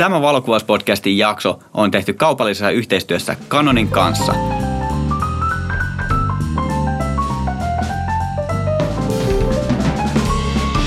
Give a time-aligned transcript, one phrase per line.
[0.00, 4.34] Tämä valokuvauspodcastin jakso on tehty kaupallisessa yhteistyössä Canonin kanssa.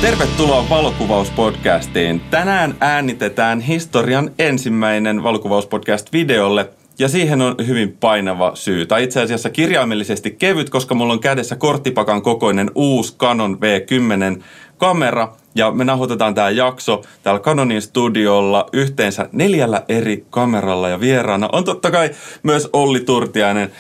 [0.02, 2.22] Tervetuloa valokuvauspodcastiin.
[2.30, 6.70] Tänään äänitetään historian ensimmäinen valokuvauspodcast videolle
[7.00, 8.86] ja siihen on hyvin painava syy.
[8.86, 14.44] Tai itse asiassa kirjaimellisesti kevyt, koska mulla on kädessä korttipakan kokoinen uusi Canon V10
[14.78, 15.43] kamera.
[15.56, 21.64] Ja me nauhoitetaan tämä jakso täällä Canonin studiolla yhteensä neljällä eri kameralla ja vieraana on
[21.64, 22.10] totta kai
[22.44, 23.72] myös Olli Turtiainen.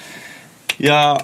[0.79, 1.17] Ja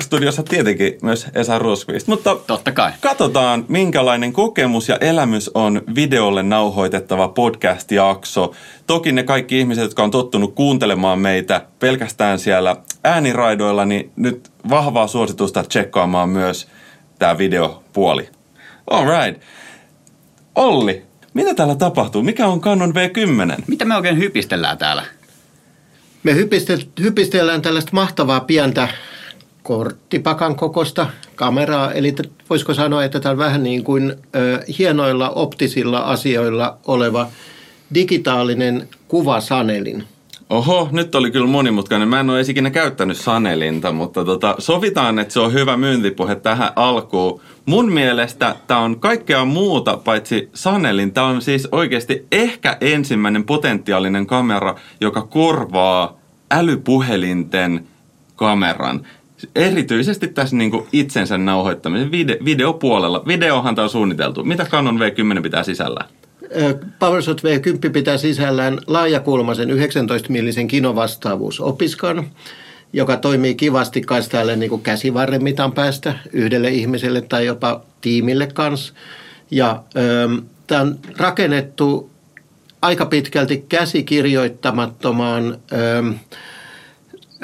[0.00, 2.06] studiossa tietenkin myös Esa Rosqvist.
[2.06, 2.92] Mutta Totta kai.
[3.00, 8.52] katsotaan, minkälainen kokemus ja elämys on videolle nauhoitettava podcast-jakso.
[8.86, 15.06] Toki ne kaikki ihmiset, jotka on tottunut kuuntelemaan meitä pelkästään siellä ääniraidoilla, niin nyt vahvaa
[15.06, 16.68] suositusta tsekkaamaan myös
[17.18, 18.28] tämä videopuoli.
[18.90, 19.42] All right.
[20.54, 21.02] Olli,
[21.34, 22.22] mitä täällä tapahtuu?
[22.22, 23.62] Mikä on Canon V10?
[23.66, 25.04] Mitä me oikein hypistellään täällä?
[26.22, 28.88] Me hypistel- hypistellään tällaista mahtavaa pientä
[29.62, 31.92] korttipakan kokosta kameraa.
[31.92, 37.26] Eli t- voisiko sanoa, että tämä on vähän niin kuin ö, hienoilla optisilla asioilla oleva
[37.94, 40.04] digitaalinen kuvasanelin.
[40.50, 42.08] Oho, nyt oli kyllä monimutkainen.
[42.08, 46.34] Mä en ole edes ikinä käyttänyt sanelinta, mutta tota, sovitaan, että se on hyvä myyntipuhe
[46.34, 47.40] tähän alkuun.
[47.66, 51.12] Mun mielestä tämä on kaikkea muuta paitsi sanelin.
[51.12, 56.16] Tämä on siis oikeasti ehkä ensimmäinen potentiaalinen kamera, joka korvaa
[56.50, 57.86] älypuhelinten
[58.36, 59.06] kameran.
[59.54, 63.22] Erityisesti tässä niinku itsensä nauhoittamisen vide- videopuolella.
[63.26, 64.44] Videohan tämä on suunniteltu.
[64.44, 66.08] Mitä Canon V10 pitää sisällään?
[66.98, 72.30] PowerShot V10 pitää sisällään laajakulmaisen 19-millisen kinovastaavuusopiskan,
[72.92, 78.94] joka toimii kivasti kanssa tälle niin käsivarren mitan päästä yhdelle ihmiselle tai jopa tiimille kanssa.
[79.50, 79.82] Ja
[80.66, 82.10] tämä on rakennettu
[82.82, 86.02] aika pitkälti käsikirjoittamattomaan ö,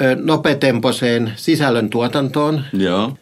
[0.01, 2.63] ö, nopetemposeen sisällöntuotantoon.
[2.73, 3.17] Joo.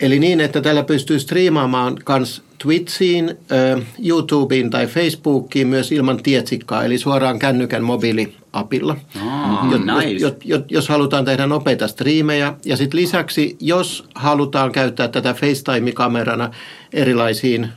[0.00, 6.84] Eli niin, että tällä pystyy striimaamaan kans Twitchiin, ö, YouTubeen tai Facebookiin myös ilman tietsikkaa,
[6.84, 8.96] eli suoraan kännykän mobiiliapilla.
[9.16, 10.10] Oh, Jot- nice.
[10.10, 12.54] jos, jos, jos halutaan tehdä nopeita striimejä.
[12.64, 16.50] Ja sitten lisäksi, jos halutaan käyttää tätä FaceTime-kamerana
[16.92, 17.68] erilaisiin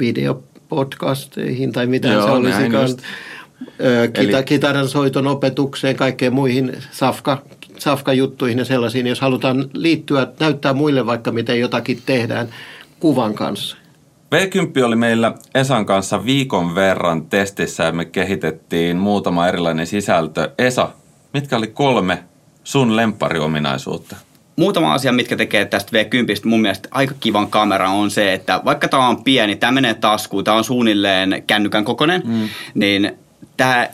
[0.00, 2.88] videopodcasteihin tai mitä Joo, se olisikaan,
[4.12, 7.42] kita, Eli- kitaran soiton opetukseen, kaikkeen muihin safka,
[7.78, 12.48] safka-juttuihin ja sellaisiin, jos halutaan liittyä, näyttää muille vaikka miten jotakin tehdään
[13.00, 13.81] kuvan kanssa.
[14.32, 20.50] V10 oli meillä Esan kanssa viikon verran testissä ja me kehitettiin muutama erilainen sisältö.
[20.58, 20.88] Esa,
[21.34, 22.24] mitkä oli kolme
[22.64, 24.16] sun lemppariominaisuutta?
[24.56, 28.88] Muutama asia, mitkä tekee tästä V10 mun mielestä aika kivan kamera on se, että vaikka
[28.88, 32.48] tämä on pieni, tämä menee taskuun, tämä on suunnilleen kännykän kokoinen, mm.
[32.74, 33.16] niin
[33.56, 33.88] tämä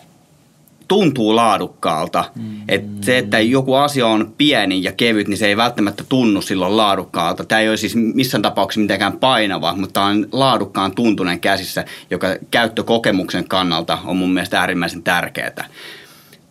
[0.89, 2.25] tuntuu laadukkaalta.
[2.35, 2.61] Mm.
[2.69, 6.77] Et se, että joku asia on pieni ja kevyt, niin se ei välttämättä tunnu silloin
[6.77, 7.45] laadukkaalta.
[7.45, 12.27] Tämä ei ole siis missään tapauksessa mitenkään painava, mutta tämä on laadukkaan tuntunen käsissä, joka
[12.51, 15.69] käyttökokemuksen kannalta on mun mielestä äärimmäisen tärkeää.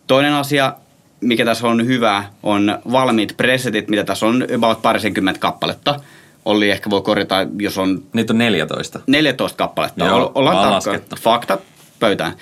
[0.06, 0.74] Toinen asia,
[1.20, 6.00] mikä tässä on hyvä, on valmiit presetit, mitä tässä on about parisenkymmentä kappaletta.
[6.44, 9.00] Olli ehkä voi korjata, jos on Niitä on 14.
[9.06, 10.04] 14 kappaletta.
[10.04, 11.16] Joo, Ol- ollaan tarkka.
[11.16, 11.60] Faktat
[12.00, 12.32] pöytään.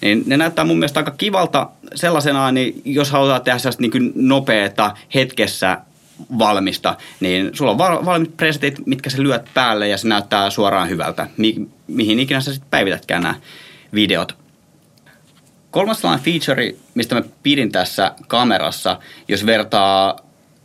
[0.00, 4.96] Niin ne näyttää mun mielestä aika kivalta sellaisenaan, niin jos halutaan tehdä sellaista niin nopeata
[5.14, 5.78] hetkessä
[6.38, 10.88] valmista, niin sulla on val- valmiit presetit, mitkä sä lyöt päälle ja se näyttää suoraan
[10.88, 13.34] hyvältä, mi- mihin ikinä sä sitten päivitätkään nämä
[13.94, 14.36] videot.
[15.70, 20.16] Kolmas sellainen feature, mistä mä pidin tässä kamerassa, jos vertaa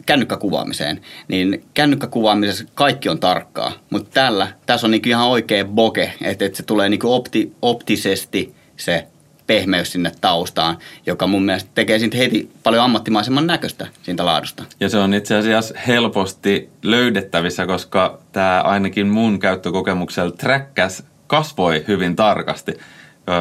[0.06, 6.46] kännykkäkuvaamiseen, niin kännykkäkuvaamisessa kaikki on tarkkaa, mutta tällä, tässä on niinku ihan oikea boke, että,
[6.46, 9.08] että se tulee niinku opti, optisesti se
[9.52, 14.64] pehmeys sinne taustaan, joka mun mielestä tekee siitä heti paljon ammattimaisemman näköistä siitä laadusta.
[14.80, 22.16] Ja se on itse asiassa helposti löydettävissä, koska tämä ainakin mun käyttökokemuksella träkkäs kasvoi hyvin
[22.16, 22.74] tarkasti.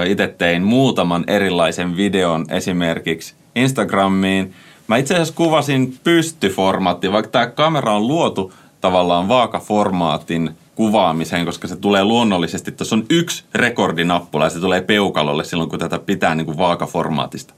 [0.06, 4.54] Itse tein muutaman erilaisen videon esimerkiksi Instagramiin.
[4.86, 11.76] Mä itse asiassa kuvasin pystyformaattia, vaikka tämä kamera on luotu tavallaan vaakaformaatin kuvaamiseen, koska se
[11.76, 12.72] tulee luonnollisesti.
[12.72, 17.54] Tuossa on yksi rekordinappula ja se tulee peukalolle silloin, kun tätä pitää niin kuin vaakaformaatista.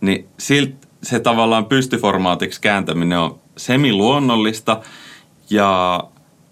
[0.00, 4.80] Niin silt, se tavallaan pystyformaatiksi kääntäminen on semiluonnollista
[5.50, 6.00] ja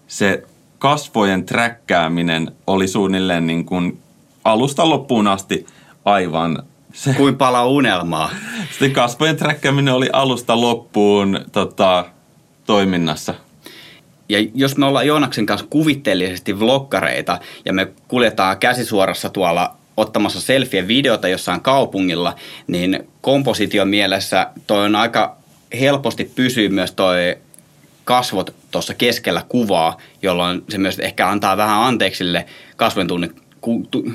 [0.07, 0.43] se
[0.79, 3.99] kasvojen träkkääminen oli suunnilleen niin kuin
[4.43, 5.65] alusta loppuun asti
[6.05, 6.63] aivan
[6.93, 8.29] se, Kuin palaa unelmaa.
[8.69, 12.05] sitten kasvojen träkkääminen oli alusta loppuun tota,
[12.65, 13.33] toiminnassa.
[14.29, 20.87] Ja jos me ollaan Joonaksen kanssa kuvitteellisesti vloggareita ja me kuljetaan käsisuorassa tuolla ottamassa selfie
[20.87, 22.35] videota jossain kaupungilla,
[22.67, 25.37] niin komposition mielessä toi on aika
[25.79, 27.37] helposti pysyy myös toi
[28.05, 32.45] kasvot tuossa keskellä kuvaa, jolloin se myös ehkä antaa vähän anteeksi sille
[32.75, 33.31] kasvojen, tunni,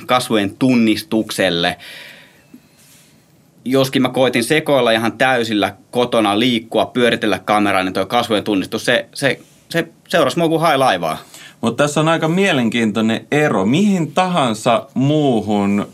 [0.07, 1.77] kasvojen tunnistukselle.
[3.65, 9.07] Joskin mä koitin sekoilla ihan täysillä kotona liikkua, pyöritellä kameraa, niin tuo kasvojen tunnistus, se,
[9.15, 11.19] se, se seurasi mua kuin hai laivaa.
[11.61, 13.67] Mutta tässä on aika mielenkiintoinen ero.
[13.67, 15.89] Mihin tahansa muuhun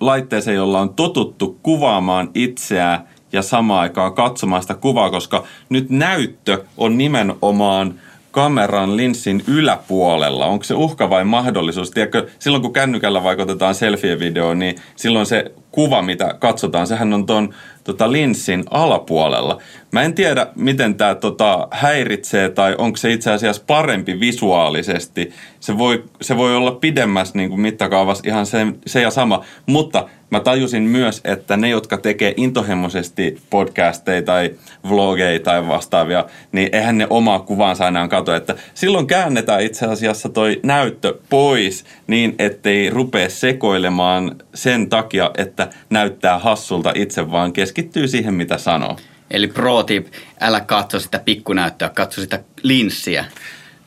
[0.00, 6.64] laitteeseen, jolla on totuttu kuvaamaan itseään ja samaan aikaan katsomaan sitä kuvaa, koska nyt näyttö
[6.76, 7.94] on nimenomaan
[8.30, 10.46] kameran linssin yläpuolella?
[10.46, 11.90] Onko se uhka vai mahdollisuus?
[11.90, 17.54] Tiedätkö, silloin kun kännykällä vaikutetaan selfie-videoon, niin silloin se kuva, mitä katsotaan, sehän on tuon
[17.84, 19.58] tota, linssin alapuolella.
[19.90, 25.32] Mä en tiedä, miten tämä tota, häiritsee tai onko se itse asiassa parempi visuaalisesti.
[25.60, 30.08] Se voi, se voi olla pidemmässä niin kuin mittakaavassa ihan se, se ja sama, mutta
[30.30, 34.54] mä tajusin myös, että ne, jotka tekee intohimoisesti podcasteja tai
[34.88, 38.34] vlogeja tai vastaavia, niin eihän ne omaa kuvansa enää kato.
[38.34, 45.59] Että silloin käännetään itse asiassa toi näyttö pois niin, ettei rupea sekoilemaan sen takia, että
[45.90, 48.96] näyttää hassulta itse, vaan keskittyy siihen, mitä sanoo.
[49.30, 50.06] Eli pro tip,
[50.40, 53.24] älä katso sitä pikkunäyttöä, katso sitä linssiä.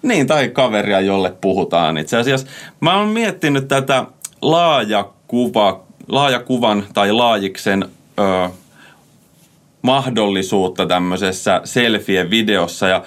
[0.01, 2.47] Niin, tai kaveria, jolle puhutaan itse asiassa.
[2.79, 4.05] Mä oon miettinyt tätä
[4.41, 7.85] laajakuva, laajakuvan tai laajiksen
[8.19, 8.49] ö,
[9.81, 12.87] mahdollisuutta tämmöisessä selfie-videossa.
[12.87, 13.03] Ja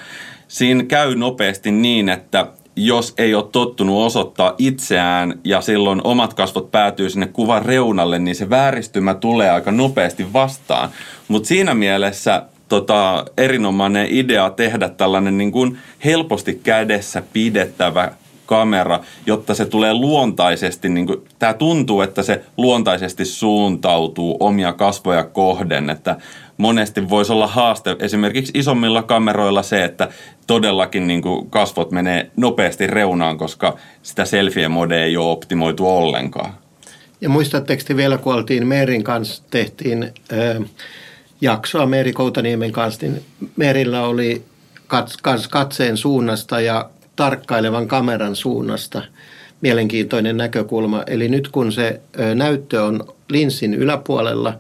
[0.49, 2.47] siinä käy nopeasti niin, että
[2.77, 8.37] jos ei ole tottunut osoittaa itseään ja silloin omat kasvot päätyy sinne kuvan reunalle, niin
[8.37, 10.91] se vääristymä tulee aika nopeasti vastaan.
[11.29, 18.13] Mutta siinä mielessä tota, erinomainen idea tehdä tällainen niin kuin helposti kädessä pidettävä
[18.47, 25.25] kamera, jotta se tulee luontaisesti, niin kuin, tämä tuntuu, että se luontaisesti suuntautuu omia kasvoja
[25.25, 26.17] kohden, että
[26.57, 30.09] monesti voisi olla haaste esimerkiksi isommilla kameroilla se, että
[30.47, 36.55] todellakin niin kuin kasvot menee nopeasti reunaan, koska sitä selfie-mode ei ole optimoitu ollenkaan.
[37.21, 40.61] Ja muistatteko te vielä, kun oltiin Meerin kanssa, tehtiin ö,
[41.41, 43.23] jaksoa Meeri Koutaniemen kanssa, niin
[43.57, 44.43] Meerillä oli
[44.87, 49.03] kats, katseen suunnasta ja tarkkailevan kameran suunnasta
[49.61, 51.03] mielenkiintoinen näkökulma.
[51.07, 54.59] Eli nyt kun se ö, näyttö on linssin yläpuolella,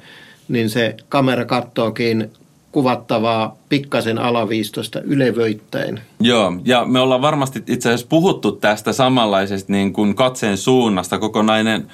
[0.49, 2.31] niin se kamera kattookin
[2.73, 6.01] kuvattavaa pikkasen alaviistosta ylevöittäen.
[6.21, 11.87] Joo, ja me ollaan varmasti itse asiassa puhuttu tästä samanlaisesta niin kuin katseen suunnasta kokonainen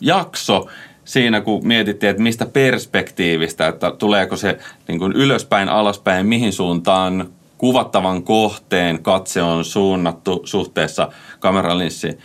[0.00, 0.68] jakso
[1.04, 4.58] siinä, kun mietittiin, että mistä perspektiivistä, että tuleeko se
[4.88, 7.28] niin kuin ylöspäin, alaspäin, mihin suuntaan
[7.58, 11.08] kuvattavan kohteen katse on suunnattu suhteessa
[11.40, 12.18] kameralinssiin.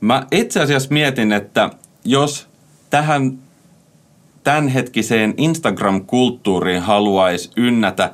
[0.00, 1.70] Mä itse asiassa mietin, että
[2.04, 2.48] jos
[2.90, 3.38] tähän
[4.48, 8.12] tämänhetkiseen Instagram-kulttuuriin haluaisi ynnätä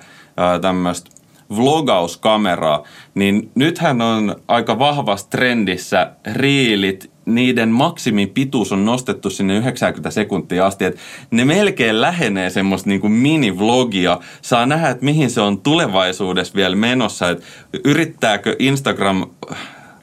[0.60, 1.10] tämmöistä
[1.56, 2.82] vlogauskameraa,
[3.14, 10.84] niin nythän on aika vahvassa trendissä riilit, niiden maksimipituus on nostettu sinne 90 sekuntia asti,
[10.84, 11.00] että
[11.30, 14.20] ne melkein lähenee semmoista niin mini-vlogia.
[14.42, 17.44] Saa nähdä, että mihin se on tulevaisuudessa vielä menossa, että
[17.84, 19.26] yrittääkö Instagram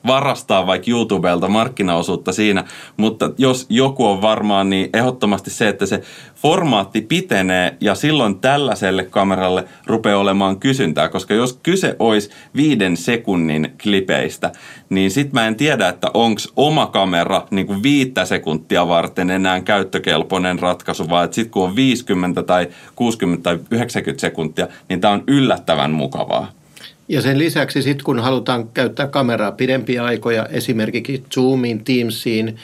[0.08, 2.64] varastaa vaikka YouTubelta markkinaosuutta siinä,
[2.98, 6.02] mutta jos joku on varmaan, niin ehdottomasti se, että se
[6.36, 13.74] formaatti pitenee ja silloin tällaiselle kameralle rupeaa olemaan kysyntää, koska jos kyse olisi viiden sekunnin
[13.84, 14.52] klipeistä,
[14.90, 19.62] niin sit mä en tiedä, että onko oma kamera niin kuin viittä sekuntia varten enää
[19.62, 25.14] käyttökelpoinen ratkaisu, vaan että sitten kun on 50 tai 60 tai 90 sekuntia, niin tämä
[25.14, 26.61] on yllättävän mukavaa.
[27.08, 32.58] Ja sen lisäksi sitten kun halutaan käyttää kameraa pidempiä aikoja, esimerkiksi Zoomiin, Teamsiin,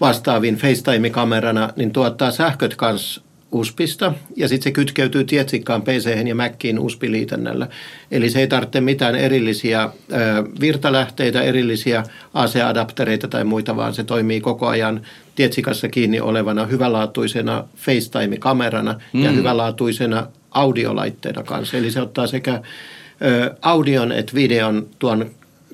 [0.00, 3.20] vastaaviin FaceTime-kamerana, niin tuottaa sähköt kanssa
[3.52, 7.68] USPista ja sitten se kytkeytyy tietsikkaan pc ja Mackiin USB-liitännällä.
[8.10, 9.88] Eli se ei tarvitse mitään erillisiä ö,
[10.60, 12.02] virtalähteitä, erillisiä
[12.34, 15.00] AC-adaptereita tai muita, vaan se toimii koko ajan
[15.34, 19.24] tietsikassa kiinni olevana hyvälaatuisena FaceTime-kamerana mm.
[19.24, 21.76] ja hyvälaatuisena audiolaitteena kanssa.
[21.76, 22.62] Eli se ottaa sekä
[23.62, 25.30] audion että videon tuon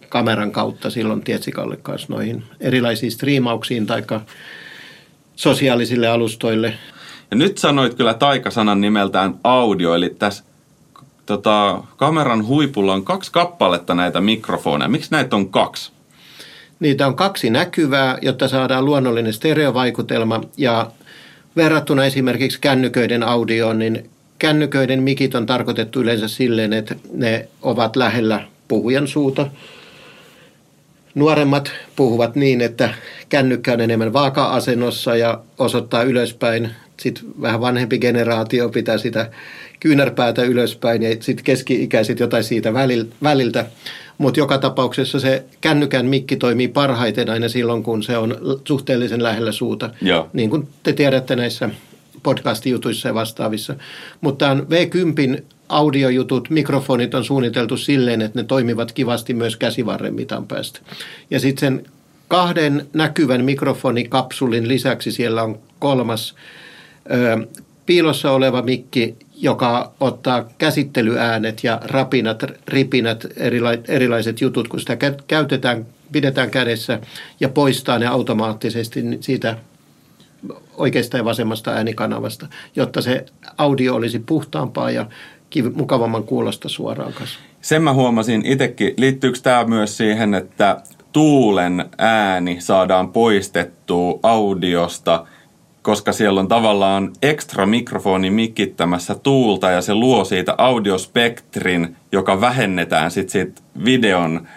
[0.09, 4.03] kameran kautta silloin Tietsikalle kanssa noihin erilaisiin striimauksiin tai
[5.37, 6.75] sosiaalisille alustoille.
[7.31, 10.45] Ja nyt sanoit kyllä taikasanan nimeltään audio, eli tässä
[11.27, 14.89] tota, kameran huipulla on kaksi kappaletta näitä mikrofoneja.
[14.89, 15.93] Miksi näitä on kaksi?
[16.81, 20.91] Niitä on kaksi näkyvää, jotta saadaan luonnollinen stereovaikutelma ja
[21.57, 28.45] verrattuna esimerkiksi kännyköiden audioon, niin kännyköiden mikit on tarkoitettu yleensä silleen, että ne ovat lähellä
[28.69, 29.47] puhujan suuta.
[31.15, 32.95] Nuoremmat puhuvat niin, että
[33.29, 36.71] kännykkä on enemmän vaaka-asennossa ja osoittaa ylöspäin.
[36.97, 39.31] Sitten vähän vanhempi generaatio pitää sitä
[39.81, 42.75] kyynärpäätä ylöspäin ja sitten keski-ikäiset jotain siitä
[43.23, 43.67] väliltä.
[44.19, 48.37] Mutta joka tapauksessa se kännykän mikki toimii parhaiten aina silloin, kun se on
[48.69, 49.91] suhteellisen lähellä suuta.
[50.03, 50.31] Joo.
[50.33, 51.71] Niin kuin te tiedätte näissä
[52.27, 53.75] podcast-jutuissa ja vastaavissa.
[54.21, 60.47] Mutta tämän V10 audiojutut, mikrofonit on suunniteltu silleen, että ne toimivat kivasti myös käsivarren mitan
[60.47, 60.81] päästä.
[61.31, 61.87] Ja sitten sen
[62.29, 66.35] kahden näkyvän mikrofonikapsulin lisäksi siellä on kolmas
[67.11, 67.47] ö,
[67.87, 74.97] piilossa oleva mikki, joka ottaa käsittelyäänet ja rapinat, ripinät, erila- erilaiset jutut, kun sitä
[75.29, 77.01] käytetään, pidetään kädessä
[77.41, 79.59] ja poistaa ne automaattisesti siitä
[80.77, 83.27] oikeasta ja vasemmasta äänikanavasta, jotta se
[83.59, 85.07] audio olisi puhtaampaa ja
[85.75, 87.39] mukavamman kuulosta suoraan kanssa.
[87.61, 88.95] Sen mä huomasin itsekin.
[88.97, 90.81] Liittyykö tämä myös siihen, että
[91.13, 95.27] tuulen ääni saadaan poistettua audiosta,
[95.83, 103.11] koska siellä on tavallaan ekstra mikrofoni mikittämässä tuulta ja se luo siitä audiospektrin, joka vähennetään
[103.11, 104.49] sitten siitä videon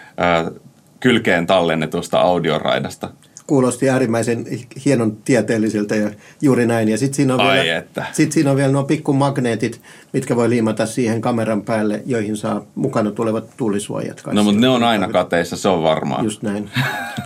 [1.00, 3.10] kylkeen tallennetusta audioraidasta
[3.50, 4.46] kuulosti äärimmäisen
[4.84, 6.10] hienon tieteelliseltä ja
[6.42, 6.88] juuri näin.
[6.88, 8.04] Ja sitten siinä, on Ai vielä, että.
[8.12, 9.80] sit siinä on vielä nuo pikkumagneetit,
[10.12, 14.22] mitkä voi liimata siihen kameran päälle, joihin saa mukana tulevat tuulisuojat.
[14.32, 16.22] No mutta ne on aina kateissa, se on varmaa.
[16.22, 16.70] Just näin.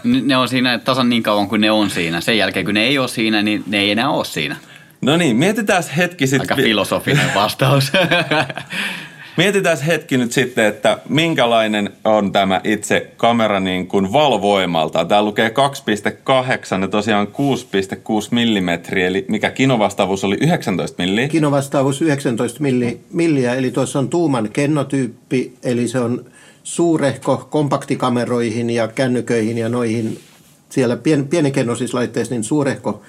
[0.26, 2.20] ne on siinä tasan niin kauan kuin ne on siinä.
[2.20, 4.56] Sen jälkeen kun ne ei ole siinä, niin ne ei enää ole siinä.
[5.00, 6.52] No niin, mietitään hetki sitten.
[6.52, 7.92] Aika filosofinen vastaus.
[9.36, 15.04] Mietitään hetki nyt sitten, että minkälainen on tämä itse kamera niin kuin valovoimalta.
[15.04, 17.32] Tämä lukee 2,8 ja tosiaan 6,6
[18.30, 21.28] mm, eli mikä kinovastaavuus oli 19 milliä?
[21.28, 26.24] Kinovastaavuus 19 milli, milliä, eli tuossa on tuuman kennotyyppi, eli se on
[26.62, 30.18] suurehko kompaktikameroihin ja kännyköihin ja noihin
[30.68, 33.02] siellä pien, pienikennoisissa laitteissa niin suurehko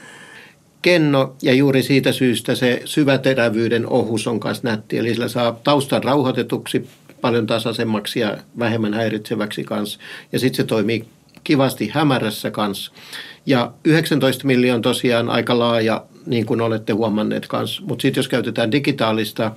[0.86, 4.98] kenno ja juuri siitä syystä se syväterävyyden ohus on myös nätti.
[4.98, 6.88] Eli sillä saa taustan rauhoitetuksi
[7.22, 10.00] paljon tasaisemmaksi ja vähemmän häiritseväksi kanssa.
[10.32, 11.06] Ja sitten se toimii
[11.44, 12.92] kivasti hämärässä kanssa.
[13.46, 17.82] Ja 19 miljoonaa on tosiaan aika laaja, niin kuin olette huomanneet kanssa.
[17.86, 19.51] Mutta sitten jos käytetään digitaalista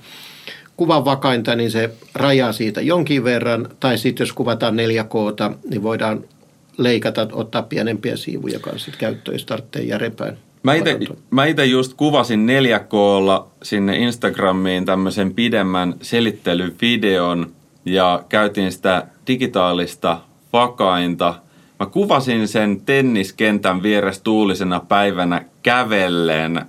[0.77, 3.69] kuvan vakainta, niin se rajaa siitä jonkin verran.
[3.79, 6.23] Tai sitten jos kuvataan 4K, niin voidaan
[6.77, 9.45] leikata, ottaa pienempiä siivuja kanssa käyttöön, jos
[11.31, 12.91] Mä itse just kuvasin 4 k
[13.63, 17.51] sinne Instagramiin tämmöisen pidemmän selittelyvideon
[17.85, 20.19] ja käytiin sitä digitaalista
[20.53, 21.35] vakainta.
[21.79, 26.65] Mä kuvasin sen tenniskentän vieressä tuulisena päivänä kävellen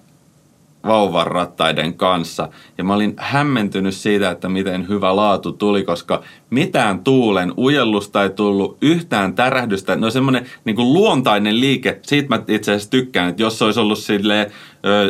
[0.85, 2.49] vauvan rattaiden kanssa.
[2.79, 8.31] Ja mä olin hämmentynyt siitä, että miten hyvä laatu tuli, koska mitään tuulen ujellusta ei
[8.31, 9.97] tullut, yhtään tärähdystä.
[9.97, 13.99] No semmoinen niin luontainen liike, siitä mä itse asiassa tykkään, että jos se olisi ollut
[13.99, 14.51] sille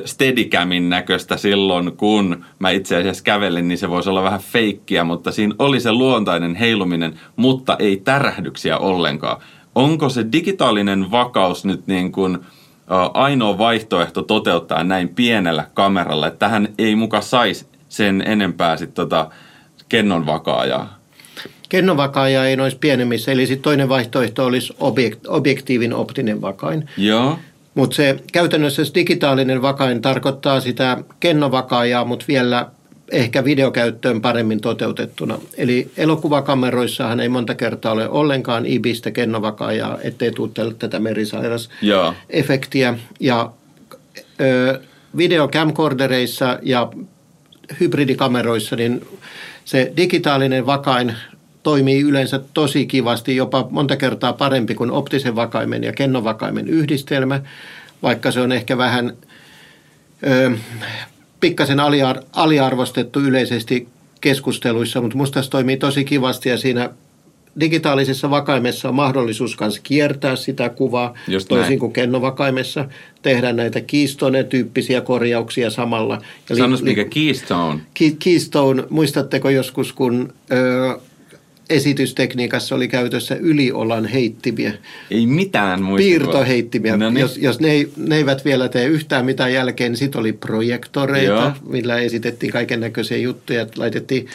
[0.05, 5.33] steadicamin näköistä silloin, kun mä itse asiassa kävelin, niin se voisi olla vähän feikkiä, mutta
[5.33, 9.43] siinä oli se luontainen heiluminen, mutta ei tärähdyksiä ollenkaan.
[9.75, 12.39] Onko se digitaalinen vakaus nyt niin kuin–
[13.14, 19.30] ainoa vaihtoehto toteuttaa näin pienellä kameralla, että tähän ei muka saisi sen enempää sit tota
[19.88, 20.99] kennonvakaajaa.
[21.68, 26.88] Kennonvakaaja ei noissa pienemmissä, eli sitten toinen vaihtoehto olisi objekt, objektiivin optinen vakain.
[26.97, 27.38] Joo.
[27.75, 32.66] Mutta se käytännössä digitaalinen vakain tarkoittaa sitä kennovakaajaa, mutta vielä
[33.11, 35.38] ehkä videokäyttöön paremmin toteutettuna.
[35.57, 42.95] Eli elokuvakameroissahan ei monta kertaa ole ollenkaan ibistä kennovakaajaa, ettei tule tätä merisairasefektiä.
[43.21, 43.52] Ja
[44.40, 44.81] ö,
[45.17, 46.88] videocamcordereissa ja
[47.81, 49.07] hybridikameroissa niin
[49.64, 51.14] se digitaalinen vakain
[51.62, 57.40] toimii yleensä tosi kivasti, jopa monta kertaa parempi kuin optisen vakaimen ja kennovakaimen yhdistelmä,
[58.02, 59.12] vaikka se on ehkä vähän
[60.26, 60.50] ö,
[61.40, 63.88] pikkasen aliar- aliarvostettu yleisesti
[64.20, 66.90] keskusteluissa, mutta musta se toimii tosi kivasti ja siinä
[67.61, 71.78] digitaalisessa vakaimessa on mahdollisuus myös kiertää sitä kuvaa, Just toisin näin.
[71.78, 72.85] kuin kennovakaimessa,
[73.23, 76.18] tehdä näitä keystone-tyyppisiä korjauksia samalla.
[76.50, 77.80] Ja Sanois mikä keystone?
[78.18, 80.99] Keystone, muistatteko joskus, kun ö,
[81.71, 84.73] esitystekniikassa oli käytössä yliolan heittimiä.
[85.11, 86.05] Ei mitään muista.
[86.05, 86.97] Piirtoheittimiä.
[86.97, 87.21] No niin.
[87.21, 91.33] Jos, jos ne, ei, ne eivät vielä tee yhtään mitään jälkeen, niin sitten oli projektoreita,
[91.33, 91.53] Joo.
[91.69, 93.67] millä esitettiin kaiken näköisiä juttuja.
[93.77, 94.29] Laitettiin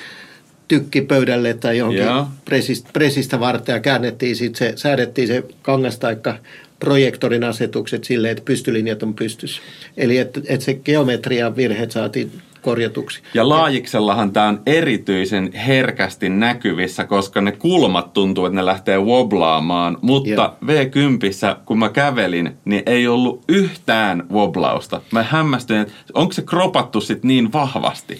[0.67, 2.05] tykki pöydälle tai johonkin
[2.45, 6.37] presistä, presistä varten ja käännettiin sit se, säädettiin se kangas taikka
[6.79, 9.61] projektorin asetukset silleen, että pystylinjat on pystyssä.
[9.97, 12.31] Eli että, että se geometrian virheet saatiin
[12.65, 13.21] korjatuksi.
[13.33, 19.97] Ja laajiksellahan tämä on erityisen herkästi näkyvissä, koska ne kulmat tuntuu, että ne lähtee woblaamaan.
[20.01, 20.57] Mutta Joo.
[20.65, 25.01] V10, kun mä kävelin, niin ei ollut yhtään woblausta.
[25.11, 28.17] Mä hämmästyin, että onko se kropattu sit niin vahvasti?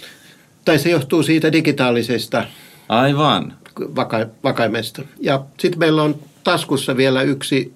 [0.65, 2.43] Tai se johtuu siitä digitaalisesta
[2.89, 3.53] Aivan.
[3.79, 5.01] vaka- vakaimesta.
[5.19, 7.73] Ja sitten meillä on taskussa vielä yksi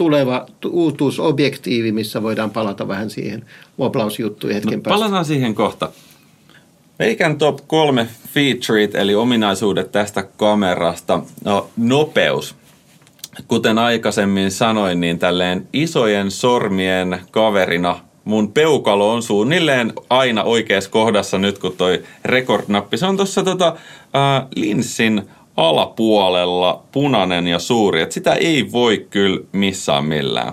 [0.00, 3.44] tuleva tu- uutuusobjektiivi, missä voidaan palata vähän siihen
[3.80, 4.98] woblausjuttuun hetken No, päästä.
[4.98, 5.88] palataan siihen kohta.
[6.98, 11.20] Veikän top kolme featuret, eli ominaisuudet tästä kamerasta.
[11.44, 12.54] No, nopeus.
[13.48, 21.38] Kuten aikaisemmin sanoin, niin tälleen isojen sormien kaverina mun peukalo on suunnilleen aina oikeassa kohdassa
[21.38, 22.96] nyt, kun toi rekordnappi.
[22.96, 25.22] Se on tuossa tota, äh, linssin
[25.60, 30.52] alapuolella punainen ja suuri, että sitä ei voi kyllä missään millään.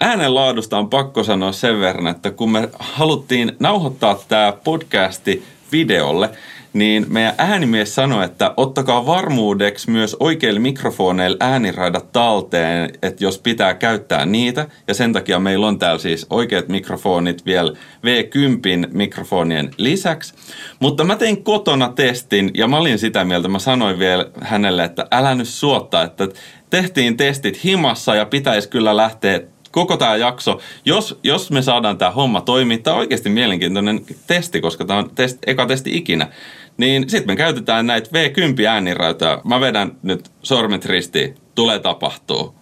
[0.00, 6.30] Äänenlaadusta on pakko sanoa sen verran, että kun me haluttiin nauhoittaa tämä podcasti videolle,
[6.78, 13.74] niin meidän äänimies sanoi, että ottakaa varmuudeksi myös oikeille mikrofoneille ääniraidat talteen, että jos pitää
[13.74, 14.66] käyttää niitä.
[14.88, 17.72] Ja sen takia meillä on täällä siis oikeat mikrofonit vielä
[18.06, 20.34] V10 mikrofonien lisäksi.
[20.80, 25.06] Mutta mä tein kotona testin ja mä olin sitä mieltä, mä sanoin vielä hänelle, että
[25.10, 26.28] älä nyt suottaa, että
[26.70, 29.40] tehtiin testit himassa ja pitäisi kyllä lähteä
[29.76, 34.60] koko tämä jakso, jos, jos me saadaan tämä homma toimia, tämä on oikeasti mielenkiintoinen testi,
[34.60, 36.28] koska tämä on test, eka testi ikinä,
[36.76, 39.40] niin sitten me käytetään näitä V10 äänirautoja.
[39.44, 42.54] Mä vedän nyt sormet ristiin, tulee tapahtuu.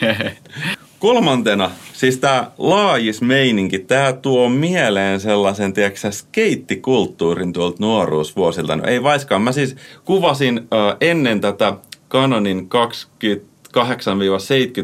[0.98, 8.76] Kolmantena, siis tämä laajis meininki, tämä tuo mieleen sellaisen, tiedätkö skeittikulttuurin tuolta nuoruusvuosilta.
[8.76, 11.74] No ei vaiskaan, mä siis kuvasin ö, ennen tätä
[12.10, 12.68] Canonin
[13.74, 13.78] 28-70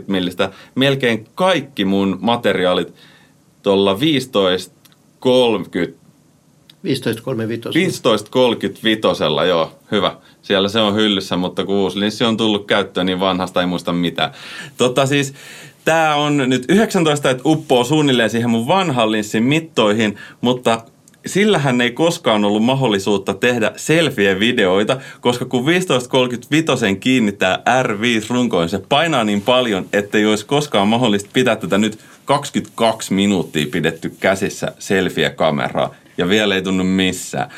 [0.06, 2.94] millistä melkein kaikki mun materiaalit
[3.62, 4.74] tuolla 15
[5.20, 6.00] 30
[6.84, 6.90] 15.35.
[9.42, 10.16] 15.35, joo, hyvä.
[10.42, 13.92] Siellä se on hyllyssä, mutta kun uusi linssi on tullut käyttöön, niin vanhasta ei muista
[13.92, 14.32] mitään.
[14.76, 15.34] Tota siis,
[15.84, 20.82] tää on nyt 19, että uppoo suunnilleen siihen mun vanhan linssin mittoihin, mutta
[21.26, 29.42] sillähän ei koskaan ollut mahdollisuutta tehdä selfie-videoita, koska kun 15.35 kiinnittää R5-runkoon, se painaa niin
[29.42, 36.54] paljon, ettei olisi koskaan mahdollista pitää tätä nyt 22 minuuttia pidetty käsissä selfie-kameraa, ja vielä
[36.54, 37.50] ei tunnu missään.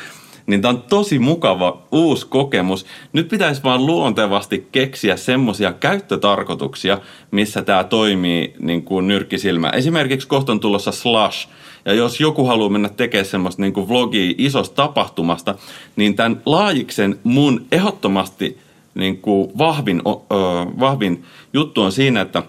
[0.47, 2.85] Niin tämä on tosi mukava uusi kokemus.
[3.13, 6.97] Nyt pitäisi vaan luontevasti keksiä semmoisia käyttötarkoituksia,
[7.31, 9.69] missä tämä toimii niin kuin nyrkkisilmä.
[9.69, 11.49] Esimerkiksi kohta on tulossa Slash,
[11.85, 15.55] ja jos joku haluaa mennä tekemään semmoista niin kuin vlogia isosta tapahtumasta,
[15.95, 18.57] niin tämän laajiksen mun ehdottomasti
[18.95, 20.11] niin kuin vahvin, ö,
[20.79, 22.43] vahvin juttu on siinä, että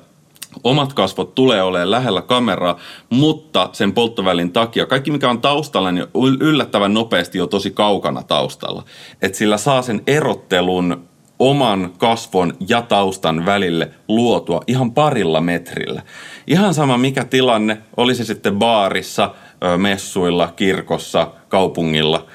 [0.65, 2.79] omat kasvot tulee olemaan lähellä kameraa,
[3.11, 6.07] mutta sen polttovälin takia kaikki mikä on taustalla, niin
[6.41, 8.85] yllättävän nopeasti jo tosi kaukana taustalla.
[9.23, 16.03] Että sillä saa sen erottelun oman kasvon ja taustan välille luotua ihan parilla metrillä.
[16.47, 19.35] Ihan sama mikä tilanne, olisi sitten baarissa,
[19.77, 22.27] messuilla, kirkossa, kaupungilla,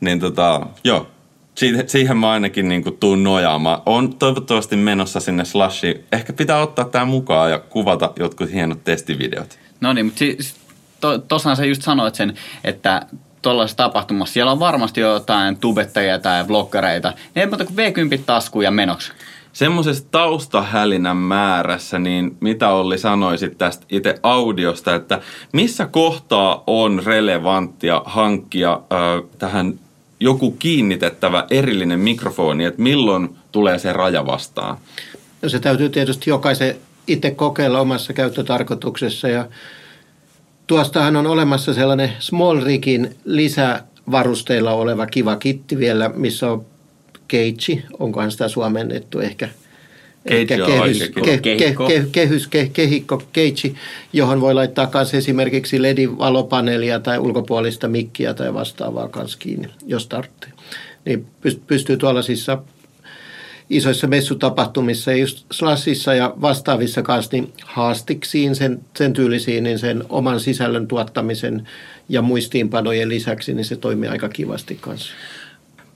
[0.00, 1.06] niin tota, joo,
[1.54, 3.82] siihen, siihen mä ainakin niin kuin tuun nojaamaan.
[3.86, 6.04] On toivottavasti menossa sinne Slashiin.
[6.12, 9.58] Ehkä pitää ottaa tämä mukaan ja kuvata jotkut hienot testivideot.
[9.80, 10.54] No niin, mutta siis,
[11.00, 12.34] to, tossahan sä just sanoit sen,
[12.64, 13.06] että
[13.42, 17.12] tuollaisessa tapahtumassa siellä on varmasti jotain tubettajia tai vloggereita.
[17.34, 19.12] Ne ei muuta kuin V10 taskuun ja menoksi.
[19.52, 25.20] Semmoisessa taustahälinän määrässä, niin mitä Olli sanoisit tästä itse audiosta, että
[25.52, 29.74] missä kohtaa on relevanttia hankkia äh, tähän
[30.20, 34.78] joku kiinnitettävä erillinen mikrofoni, että milloin tulee se raja vastaan?
[35.42, 39.46] No se täytyy tietysti jokaisen itse kokeilla omassa käyttötarkoituksessa ja
[40.66, 46.66] tuostahan on olemassa sellainen Small Rigin lisävarusteilla oleva kiva kitti vielä, missä on
[47.28, 49.48] keitsi, onkohan sitä suomennettu ehkä.
[50.24, 53.22] On kehys, ke, ke, ke, kehys, ke, kehikko,
[54.12, 60.52] johon voi laittaa myös esimerkiksi LED-valopaneelia tai ulkopuolista mikkiä tai vastaavaa kanssa kiinni, jos tarvitsee.
[61.04, 62.58] Niin pyst- pystyy tuollaisissa
[63.70, 70.04] isoissa messutapahtumissa, ja just Slashissa ja vastaavissa kanssa, niin haastiksiin, sen, sen tyylisiin, niin sen
[70.08, 71.68] oman sisällön tuottamisen
[72.08, 75.12] ja muistiinpanojen lisäksi, niin se toimii aika kivasti kanssa.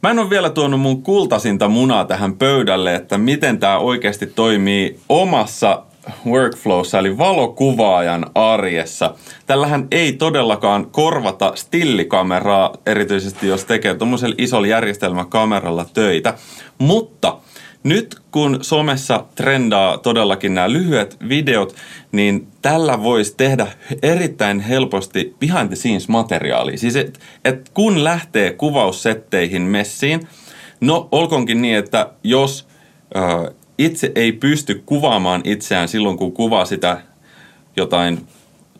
[0.04, 5.00] Mä en ole vielä tuonut mun kultasinta munaa tähän pöydälle, että miten tämä oikeasti toimii
[5.08, 5.82] omassa
[6.26, 9.14] workflowssa, eli valokuvaajan arjessa.
[9.46, 16.34] Tällähän ei todellakaan korvata stillikameraa, erityisesti jos tekee tuommoisella isolla järjestelmäkameralla töitä,
[16.78, 17.36] mutta
[17.84, 21.76] nyt kun somessa trendaa todellakin nämä lyhyet videot,
[22.12, 23.66] niin tällä voisi tehdä
[24.02, 26.78] erittäin helposti behind the scenes materiaalia.
[26.78, 30.20] Siis et, et kun lähtee kuvaussetteihin messiin,
[30.80, 32.68] no olkoonkin niin, että jos
[33.16, 37.00] ö, itse ei pysty kuvaamaan itseään silloin, kun kuvaa sitä
[37.76, 38.26] jotain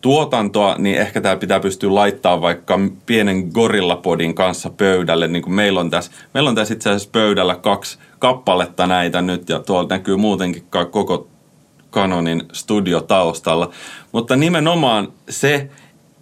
[0.04, 5.80] tuotantoa, niin ehkä tämä pitää pystyä laittaa vaikka pienen gorillapodin kanssa pöydälle, niin kuin meillä
[5.80, 10.16] on tässä, meillä on tässä itse asiassa pöydällä kaksi kappaletta näitä nyt, ja tuolta näkyy
[10.16, 11.28] muutenkin koko
[11.92, 13.70] Canonin studio taustalla.
[14.12, 15.68] Mutta nimenomaan se,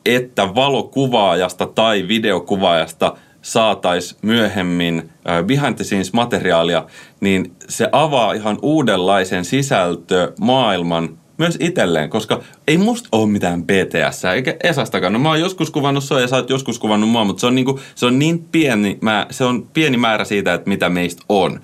[0.07, 5.11] että valokuvaajasta tai videokuvaajasta saataisiin myöhemmin
[5.47, 6.85] behind the scenes materiaalia,
[7.21, 14.57] niin se avaa ihan uudenlaisen sisältömaailman myös itselleen, koska ei musta ole mitään BTS, eikä
[14.63, 15.13] Esastakaan.
[15.13, 17.55] No mä oon joskus kuvannut sua ja sä oot joskus kuvannut mua, mutta se on,
[17.55, 21.61] niinku, se on niin pieni, mä, se on pieni määrä siitä, että mitä meistä on.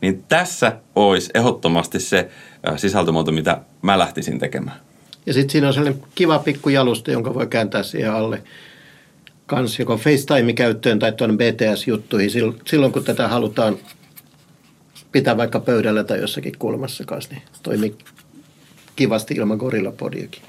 [0.00, 2.28] Niin tässä olisi ehdottomasti se
[2.76, 4.80] sisältömuoto, mitä mä lähtisin tekemään.
[5.26, 8.42] Ja sitten siinä on sellainen kiva pikku jalusta, jonka voi kääntää siihen alle
[9.46, 12.30] kans joko FaceTime-käyttöön tai tuonne BTS-juttuihin
[12.66, 13.76] silloin, kun tätä halutaan
[15.12, 17.96] pitää vaikka pöydällä tai jossakin kulmassa kanssa, niin toimii
[18.98, 20.42] kivasti ilman Gorillapodiakin.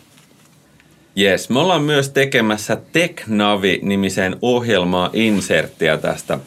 [1.20, 6.40] Yes, me ollaan myös tekemässä TechNavi-nimiseen ohjelmaa inserttiä tästä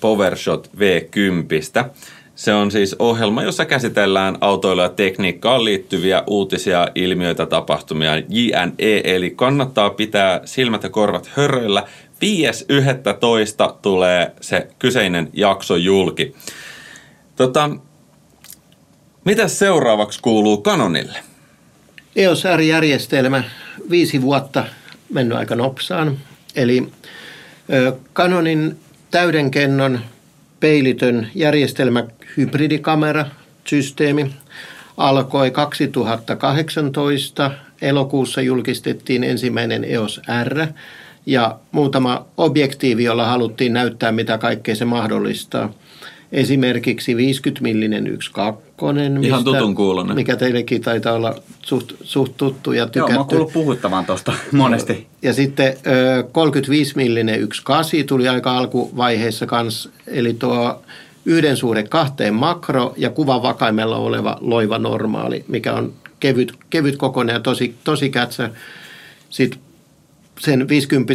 [0.00, 1.90] PowerShot V10.
[2.34, 9.30] Se on siis ohjelma, jossa käsitellään autoilla ja tekniikkaan liittyviä uutisia, ilmiöitä, tapahtumia, JNE, eli
[9.30, 11.86] kannattaa pitää silmät ja korvat höröillä.
[13.68, 13.74] 5.11.
[13.82, 16.34] tulee se kyseinen jakso julki.
[17.36, 17.70] Tota,
[19.24, 21.18] mitä seuraavaksi kuuluu Canonille?
[22.16, 23.42] EOS R-järjestelmä,
[23.90, 24.64] viisi vuotta
[25.12, 26.18] mennyt aika nopsaan.
[26.56, 26.88] Eli
[28.14, 28.76] Canonin
[29.10, 30.00] täydenkennon
[30.60, 32.04] peilitön järjestelmä
[32.36, 33.26] hybridikamera
[33.64, 34.34] systeemi
[34.96, 37.50] alkoi 2018.
[37.82, 40.66] Elokuussa julkistettiin ensimmäinen EOS R
[41.26, 45.72] ja muutama objektiivi, jolla haluttiin näyttää, mitä kaikkea se mahdollistaa–
[46.32, 48.12] Esimerkiksi 50-millinen 1.2.
[48.12, 50.16] Mistä, Ihan tutun kuulonen.
[50.16, 52.98] Mikä teillekin taitaa olla suht, suht tuttu ja tykätty.
[53.00, 55.06] Joo, mä oon kuullut puhuttavan tuosta monesti.
[55.22, 55.72] Ja sitten
[56.26, 57.46] 35-millinen 1.8
[58.06, 60.82] tuli aika alkuvaiheessa kanssa, eli tuo
[61.24, 67.34] yhden suhde kahteen makro ja kuvan vakaimella oleva loiva normaali, mikä on kevyt, kevyt kokoinen
[67.34, 68.50] ja tosi, tosi kätsä.
[69.30, 69.60] Sitten
[70.40, 71.12] sen 50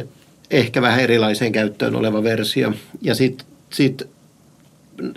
[0.00, 0.06] 1.2
[0.50, 2.72] ehkä vähän erilaiseen käyttöön oleva versio.
[3.02, 4.08] Ja sitten sit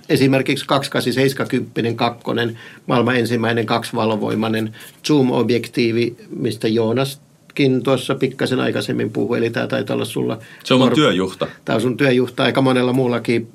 [0.10, 4.76] esimerkiksi 2870 kakkonen, maailman ensimmäinen kaksivalvoimainen
[5.08, 10.38] zoom-objektiivi, mistä Joonaskin tuossa pikkasen aikaisemmin puhui, eli tämä taitaa olla sulla...
[10.64, 11.48] Se on mun työjuhta.
[11.66, 13.48] Tämä on sun työjuhta, aika monella muullakin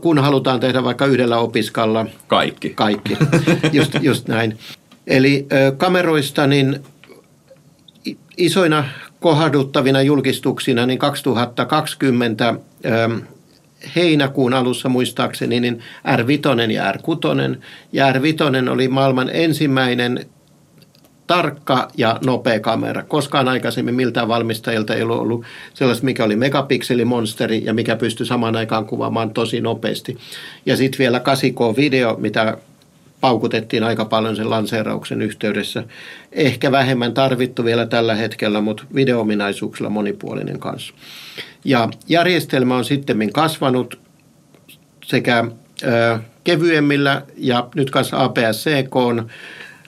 [0.00, 2.06] kun halutaan tehdä vaikka yhdellä opiskalla.
[2.26, 2.70] Kaikki.
[2.70, 3.16] Kaikki,
[3.72, 4.58] just, just näin.
[5.06, 5.46] Eli
[5.76, 6.80] kameroista niin
[8.36, 8.84] isoina
[9.20, 12.54] kohduttavina julkistuksina niin 2020
[13.96, 17.56] heinäkuun alussa muistaakseni niin R5 ja R6.
[17.92, 20.26] Ja R5 oli maailman ensimmäinen
[21.26, 23.02] tarkka ja nopea kamera.
[23.02, 28.56] Koskaan aikaisemmin miltään valmistajilta ei ollut ollut sellaista, mikä oli megapikselimonsteri ja mikä pystyi samaan
[28.56, 30.18] aikaan kuvaamaan tosi nopeasti.
[30.66, 32.58] Ja sitten vielä 8K-video, mitä
[33.20, 35.84] paukutettiin aika paljon sen lanseerauksen yhteydessä.
[36.32, 40.94] Ehkä vähemmän tarvittu vielä tällä hetkellä, mutta videoominaisuuksilla monipuolinen kanssa.
[41.64, 43.98] Ja järjestelmä on sitten kasvanut
[45.04, 45.44] sekä
[45.82, 48.88] ö, kevyemmillä ja nyt kanssa APS-C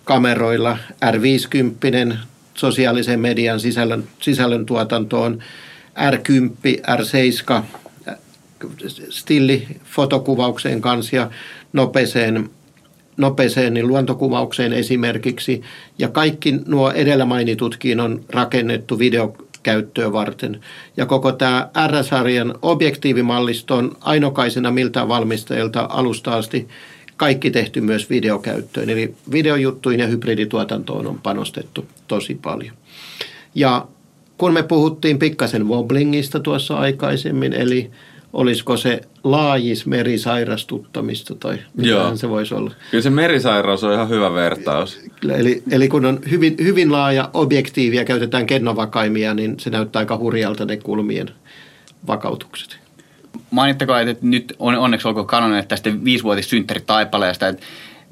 [0.04, 2.16] kameroilla R50
[2.54, 5.42] sosiaalisen median sisällön, sisällön tuotantoon,
[5.98, 7.62] R10, R7
[9.10, 11.30] stilli fotokuvaukseen kanssa ja
[11.72, 12.50] nopeeseen
[13.18, 15.62] nopeeseen niin luontokuvaukseen esimerkiksi.
[15.98, 20.60] Ja kaikki nuo edellä mainitutkin on rakennettu videokäyttöä varten.
[20.96, 26.68] Ja koko tämä R-sarjan objektiivimallisto on ainokaisena miltä valmistajilta alusta asti
[27.16, 28.90] kaikki tehty myös videokäyttöön.
[28.90, 32.74] Eli videojuttuihin ja hybridituotantoon on panostettu tosi paljon.
[33.54, 33.86] Ja
[34.38, 37.90] kun me puhuttiin pikkasen wobblingista tuossa aikaisemmin, eli
[38.32, 42.72] olisiko se laajis merisairastuttamista tai mitä se voisi olla.
[42.90, 45.00] Kyllä se merisairaus on ihan hyvä vertaus.
[45.34, 50.18] Eli, eli kun on hyvin, hyvin laaja objektiivi ja käytetään kennovakaimia, niin se näyttää aika
[50.18, 51.30] hurjalta ne kulmien
[52.06, 52.78] vakautukset.
[53.50, 57.66] Mainittakaa, että nyt on, onneksi olkoon Canon tästä viisivuotissynttäri taipaleesta, että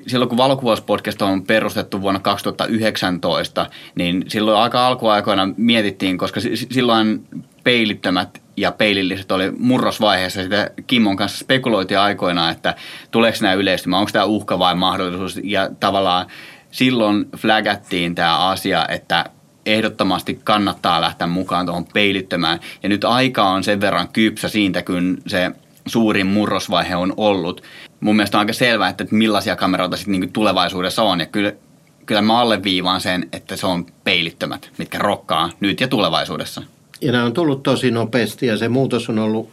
[0.07, 7.25] silloin kun valokuvauspodcast on perustettu vuonna 2019, niin silloin aika alkuaikoina mietittiin, koska silloin
[7.65, 10.43] peilittömät ja peililliset oli murrosvaiheessa.
[10.43, 12.75] Sitä Kimmon kanssa spekuloitiin aikoinaan, että
[13.11, 15.41] tuleeko nämä yleistymään, onko tämä uhka vai mahdollisuus.
[15.45, 16.27] Ja tavallaan
[16.71, 19.25] silloin flagattiin tämä asia, että
[19.67, 22.61] ehdottomasti kannattaa lähteä mukaan tuohon peilittömään.
[22.83, 25.51] Ja nyt aika on sen verran kypsä siitä, kun se
[25.87, 27.63] suurin murrosvaihe on ollut.
[28.01, 31.21] Mun mielestä on aika selvää, että millaisia kameroita sitten niin tulevaisuudessa on.
[31.21, 31.53] Ja kyllä,
[32.07, 36.63] kyllä mä alleviivaan sen, että se on peilittömät, mitkä rokkaa nyt ja tulevaisuudessa.
[37.01, 39.51] Ja nämä on tullut tosi nopeasti ja se muutos on ollut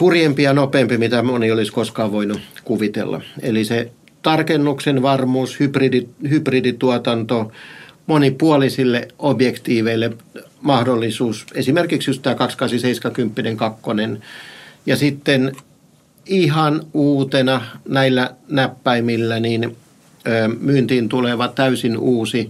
[0.00, 3.20] hurjempi ja nopeampi, mitä moni olisi koskaan voinut kuvitella.
[3.42, 3.90] Eli se
[4.22, 7.52] tarkennuksen varmuus, hybridi, hybridituotanto,
[8.06, 10.10] monipuolisille objektiiveille
[10.60, 14.22] mahdollisuus, esimerkiksi just tämä 2870 kakkonen,
[14.86, 15.52] ja sitten
[16.26, 19.76] ihan uutena näillä näppäimillä niin
[20.60, 22.48] myyntiin tuleva täysin uusi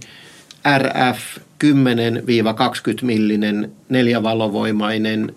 [0.77, 1.19] RF
[1.63, 1.67] 10-20
[3.01, 5.35] millinen neljävalovoimainen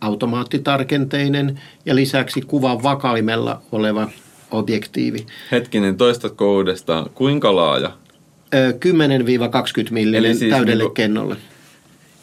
[0.00, 4.08] automaattitarkenteinen ja lisäksi kuvan vakaimella oleva
[4.50, 5.26] objektiivi.
[5.52, 7.96] Hetkinen, toistatko uudestaan, kuinka laaja?
[9.88, 10.94] 10-20 millinen siis täydelle niinku...
[10.94, 11.36] kennolle.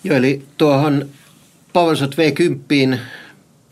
[0.04, 1.10] Joo, eli tuohon
[1.74, 2.98] PowerShot V10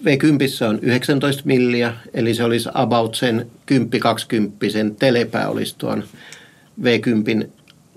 [0.04, 3.48] V10 on 19 milliä, eli se olisi about sen
[4.66, 6.04] 10-20 sen telepää olisi tuon
[6.82, 7.48] V10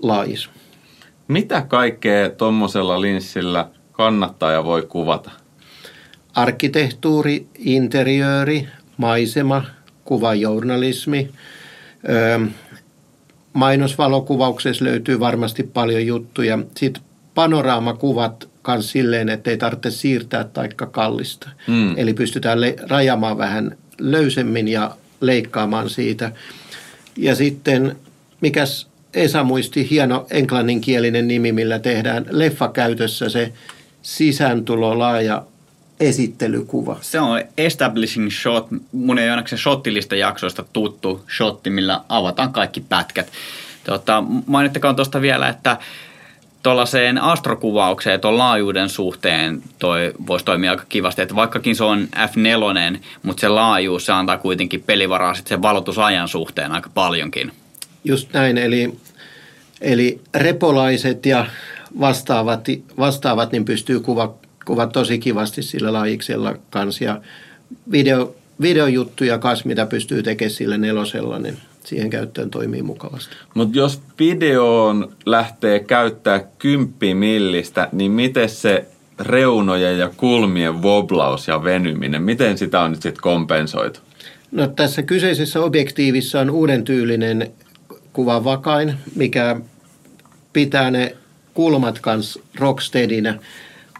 [0.01, 0.49] laajis.
[1.31, 5.31] Mitä kaikkea tuommoisella linssillä kannattaa ja voi kuvata?
[6.33, 8.67] Arkkitehtuuri, interiööri,
[8.97, 9.65] maisema,
[10.05, 11.29] kuvajournalismi.
[12.09, 12.39] Öö,
[13.53, 16.59] mainosvalokuvauksessa löytyy varmasti paljon juttuja.
[16.77, 17.03] Sitten
[17.35, 21.49] panoraamakuvat myös silleen, että ei tarvitse siirtää taikka kallista.
[21.67, 21.93] Mm.
[21.97, 26.31] Eli pystytään le- rajamaan vähän löysemmin ja leikkaamaan siitä.
[27.17, 27.95] Ja sitten,
[28.41, 33.53] mikäs Esa muisti, hieno englanninkielinen nimi, millä tehdään leffakäytössä se
[34.01, 35.43] sisääntulo laaja
[35.99, 36.97] esittelykuva.
[37.01, 38.67] Se on establishing shot.
[38.91, 43.31] Mun ei ainakaan shottilista jaksoista tuttu shotti, millä avataan kaikki pätkät.
[43.83, 45.77] Tota, mainittakoon tuosta vielä, että
[46.63, 52.99] tuollaiseen astrokuvaukseen tuon laajuuden suhteen toi voisi toimia aika kivasti, että vaikkakin se on F4,
[53.23, 57.51] mutta se laajuus se antaa kuitenkin pelivaraa sitten sen valotusajan suhteen aika paljonkin.
[58.03, 58.93] Just näin, eli,
[59.81, 61.45] eli repolaiset ja
[61.99, 64.35] vastaavat, vastaavat niin pystyy kuva,
[64.65, 67.21] kuva tosi kivasti sillä laajiksella kanssa ja
[67.91, 73.35] video, videojuttuja kanssa, mitä pystyy tekemään sillä nelosella, niin– siihen käyttöön toimii mukavasti.
[73.53, 78.85] Mutta jos videoon lähtee käyttää 10 millistä, niin miten se
[79.19, 83.99] reunojen ja kulmien woblaus ja venyminen, miten sitä on nyt sitten kompensoitu?
[84.51, 87.51] No tässä kyseisessä objektiivissa on uuden tyylinen
[88.13, 89.55] kuvavakain, mikä
[90.53, 91.15] pitää ne
[91.53, 93.39] kulmat kanssa rocksteadinä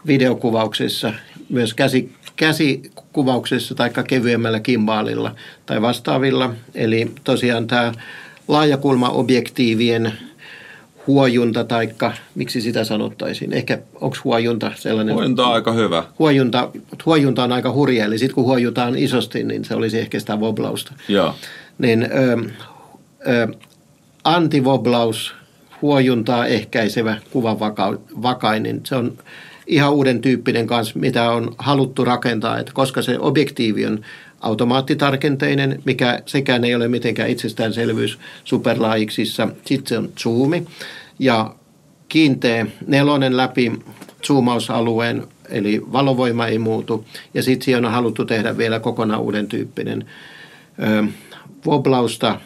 [0.06, 1.12] videokuvauksessa,
[1.48, 5.34] myös käsi, käsikuvauksessa tai kevyemmällä kimbaalilla
[5.66, 6.54] tai vastaavilla.
[6.74, 7.92] Eli tosiaan tämä
[8.48, 10.12] laajakulmaobjektiivien
[11.06, 13.52] huojunta taikka miksi sitä sanottaisiin.
[13.52, 15.14] Ehkä onko huojunta sellainen?
[15.14, 16.04] Huojunta on aika hyvä.
[16.18, 16.68] Huojunta,
[17.06, 20.92] huojunta on aika hurja, eli sitten kun huojutaan isosti, niin se olisi ehkä sitä woblausta.
[21.08, 21.34] Joo.
[21.78, 22.38] Niin ö,
[23.28, 23.48] ö,
[24.24, 25.34] antivoblaus,
[25.82, 29.18] huojuntaa ehkäisevä kuvavakainen, se on
[29.66, 34.00] ihan uuden tyyppinen kanssa, mitä on haluttu rakentaa, että koska se objektiivi on
[34.40, 39.48] automaattitarkenteinen, mikä sekään ei ole mitenkään itsestäänselvyys superlaajiksissa.
[39.64, 40.66] Sitten se on zoomi
[41.18, 41.54] ja
[42.08, 43.72] kiinteä nelonen läpi
[44.26, 47.04] zoomausalueen, eli valovoima ei muutu.
[47.34, 50.04] Ja sitten siihen on haluttu tehdä vielä kokonaan uuden tyyppinen
[50.82, 51.04] ö,
[51.66, 52.40] woblausta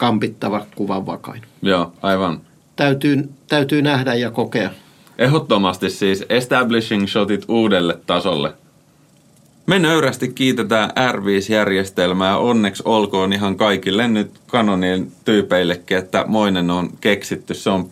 [0.00, 1.42] kampittava kuvan vakain.
[1.62, 2.40] Joo, aivan.
[2.76, 4.70] Täytyy, täytyy nähdä ja kokea.
[5.18, 8.52] Ehdottomasti siis establishing shotit uudelle tasolle.
[9.66, 12.36] Me nöyrästi kiitetään R5-järjestelmää.
[12.38, 17.54] Onneksi olkoon ihan kaikille nyt Canonin tyypeillekin, että moinen on keksitty.
[17.54, 17.90] Se on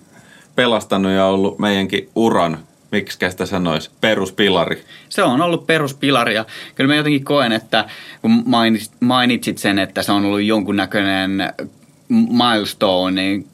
[0.57, 2.59] pelastanut ja ollut meidänkin uran
[2.93, 4.85] miksi sitä sanoisi, peruspilari.
[5.09, 6.45] Se on ollut peruspilari ja
[6.75, 7.85] kyllä mä jotenkin koen, että
[8.23, 8.45] kun
[9.01, 11.53] mainitsit sen, että se on ollut jonkunnäköinen
[12.09, 13.47] milestone, niin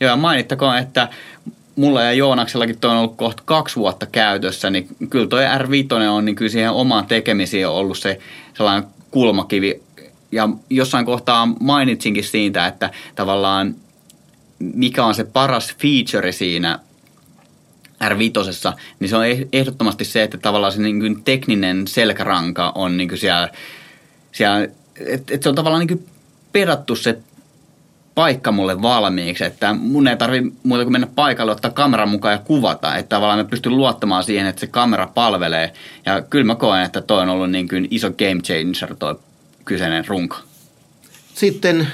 [0.00, 1.08] joo, mainittakoon, että
[1.76, 6.24] mulla ja Joonaksellakin toi on ollut kohta kaksi vuotta käytössä, niin kyllä toi R5 on
[6.24, 8.18] niin kyllä siihen omaan tekemisiin on ollut se
[8.54, 9.82] sellainen kulmakivi.
[10.32, 13.74] Ja jossain kohtaa mainitsinkin siitä, että tavallaan
[14.58, 16.78] mikä on se paras feature siinä
[18.04, 23.08] R5, niin se on ehdottomasti se, että tavallaan se niin kuin tekninen selkäranka on niin
[23.08, 23.48] kuin siellä,
[24.32, 24.68] siellä
[25.06, 26.06] että, että se on tavallaan niin kuin
[26.52, 27.18] pedattu se
[28.14, 32.38] paikka mulle valmiiksi, että mun ei tarvi muuta kuin mennä paikalle, ottaa kameran mukaan ja
[32.38, 35.72] kuvata, että tavallaan mä pystyn luottamaan siihen, että se kamera palvelee.
[36.06, 39.18] Ja kyllä mä koen, että toi on ollut niin kuin iso game changer toi
[39.64, 40.36] kyseinen runko.
[41.34, 41.88] Sitten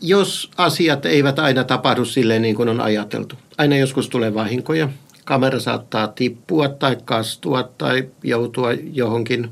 [0.00, 4.88] jos asiat eivät aina tapahdu silleen niin kuin on ajateltu, aina joskus tulee vahinkoja,
[5.24, 9.50] kamera saattaa tippua tai kastua tai joutua johonkin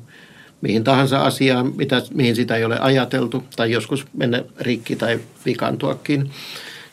[0.61, 6.21] mihin tahansa asiaan, mitä, mihin sitä ei ole ajateltu, tai joskus mennä rikki tai vikantuakin.
[6.21, 6.33] Niin,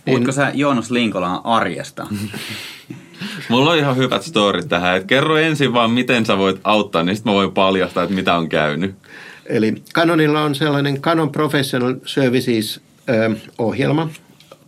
[0.05, 2.07] Puhutko sä Joonas Linkolan arjesta?
[3.49, 4.97] Mulla on ihan hyvät storit tähän.
[4.97, 8.37] Et kerro ensin vaan, miten sä voit auttaa, niin sitten mä voin paljastaa, että mitä
[8.37, 8.95] on käynyt.
[9.45, 14.09] Eli Canonilla on sellainen Canon Professional Services-ohjelma.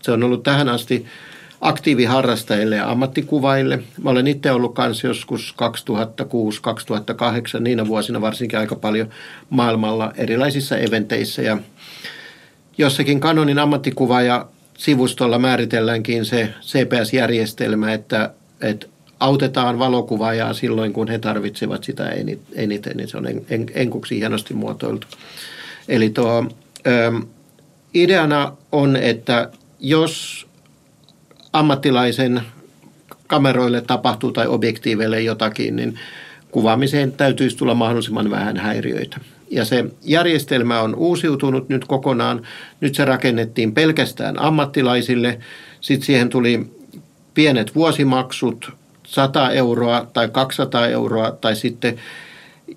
[0.02, 1.06] Se on ollut tähän asti
[1.62, 3.80] aktiiviharrastajille ja ammattikuvaille.
[4.04, 5.56] Mä olen itse ollut kanssa joskus
[7.58, 9.10] 2006-2008, niinä vuosina varsinkin aika paljon
[9.50, 11.42] maailmalla erilaisissa eventeissä.
[11.42, 11.58] Ja
[12.78, 14.46] jossakin Canonin ammattikuvaaja
[14.78, 18.88] sivustolla määritelläänkin se CPS-järjestelmä, että, että
[19.20, 22.10] autetaan valokuvaajaa silloin, kun he tarvitsevat sitä
[22.56, 25.08] eniten, niin se on en, en, enkuksi hienosti muotoiltu.
[25.88, 26.46] Eli tuo,
[26.88, 27.12] ö,
[27.94, 30.47] ideana on, että jos
[31.54, 32.42] ammattilaisen
[33.28, 36.00] kameroille tapahtuu tai objektiiveille jotakin, niin
[36.52, 39.18] kuvaamiseen täytyisi tulla mahdollisimman vähän häiriöitä.
[39.52, 42.42] Ja se järjestelmä on uusiutunut nyt kokonaan.
[42.82, 45.40] Nyt se rakennettiin pelkästään ammattilaisille.
[45.82, 46.72] Sitten siihen tuli
[47.34, 48.72] pienet vuosimaksut,
[49.08, 51.96] 100 euroa tai 200 euroa tai sitten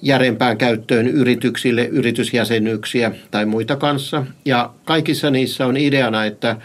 [0.03, 4.27] järempään käyttöön yrityksille, yritysjäsenyyksiä tai muita kanssa.
[4.45, 6.57] Ja kaikissa niissä on ideana, että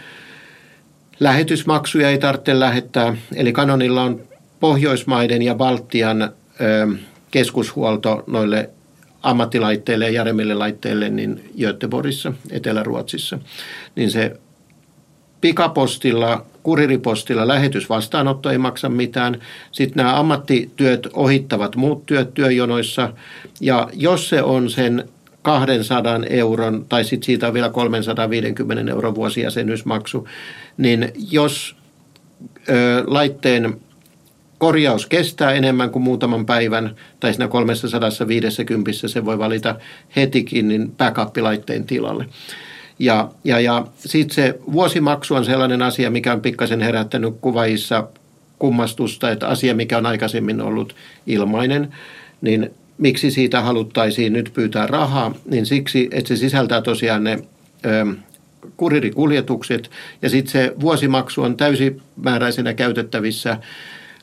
[1.20, 3.16] lähetysmaksuja ei tarvitse lähettää.
[3.34, 4.20] Eli Canonilla on
[4.60, 6.32] Pohjoismaiden ja Baltian
[7.30, 8.70] keskushuolto noille
[9.22, 13.38] ammattilaitteille ja järjemmille laitteille niin Göteborgissa, Etelä-Ruotsissa.
[13.96, 14.36] Niin se
[15.40, 19.40] pikapostilla, kuriripostilla lähetysvastaanotto ei maksa mitään.
[19.72, 23.12] Sitten nämä ammattityöt ohittavat muut työt työjonoissa.
[23.60, 25.08] Ja jos se on sen
[25.46, 30.28] 200 euron, tai sitten siitä on vielä 350 euron vuosijäsenyysmaksu,
[30.76, 31.76] niin jos
[32.68, 33.80] ö, laitteen
[34.58, 39.76] korjaus kestää enemmän kuin muutaman päivän, tai siinä 350 se voi valita
[40.16, 42.26] hetikin niin backup-laitteen tilalle.
[42.98, 48.08] Ja, ja, ja sitten se vuosimaksu on sellainen asia, mikä on pikkasen herättänyt kuvaissa
[48.58, 51.94] kummastusta, että asia, mikä on aikaisemmin ollut ilmainen,
[52.40, 57.38] niin miksi siitä haluttaisiin nyt pyytää rahaa, niin siksi, että se sisältää tosiaan ne
[57.86, 58.06] ö,
[58.76, 59.90] kuririkuljetukset
[60.22, 63.56] ja sitten se vuosimaksu on täysimääräisenä käytettävissä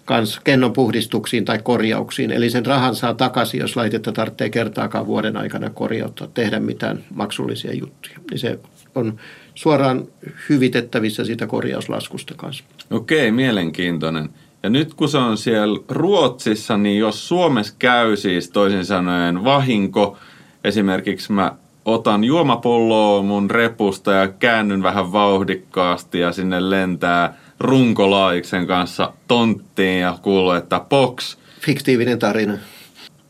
[0.06, 2.32] kans kennon puhdistuksiin tai korjauksiin.
[2.32, 7.74] Eli sen rahan saa takaisin, jos laitetta tarvitsee kertaakaan vuoden aikana korjauttaa, tehdä mitään maksullisia
[7.74, 8.16] juttuja.
[8.32, 8.60] Niin se
[8.96, 9.20] on
[9.56, 10.08] suoraan
[10.50, 12.64] hyvitettävissä siitä korjauslaskusta kanssa.
[12.92, 14.30] Okei, mielenkiintoinen.
[14.63, 20.17] Ja nyt kun se on siellä Ruotsissa, niin jos Suomessa käy siis toisin sanoen vahinko,
[20.63, 21.52] esimerkiksi mä
[21.86, 30.17] otan juomapulloa mun repusta ja käännyn vähän vauhdikkaasti ja sinne lentää runkolaiksen kanssa tonttiin ja
[30.21, 31.38] kuuluu, että box.
[31.60, 32.54] Fiktiivinen tarina.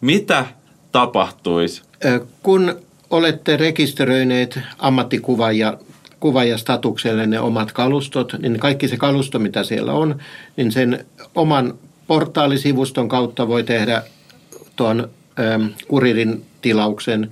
[0.01, 0.45] Mitä
[0.91, 1.81] tapahtuisi?
[2.43, 2.75] Kun
[3.09, 5.77] olette rekisteröineet ammattikuvaaja
[6.23, 10.15] kuvaajastatukselle ne omat kalustot, niin kaikki se kalusto, mitä siellä on,
[10.55, 11.05] niin sen
[11.35, 11.73] oman
[12.07, 14.03] portaalisivuston kautta voi tehdä
[14.75, 15.09] tuon
[15.39, 17.31] ähm, kuririn tilauksen.